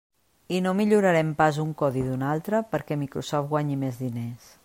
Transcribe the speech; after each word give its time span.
I 0.59 0.61
no 0.67 0.71
millorarem 0.79 1.33
pas 1.41 1.59
un 1.65 1.75
codi 1.83 2.03
d'un 2.07 2.25
altre 2.31 2.63
perquè 2.73 2.99
Microsoft 3.03 3.51
guanyi 3.55 3.81
més 3.85 4.01
diners. 4.07 4.53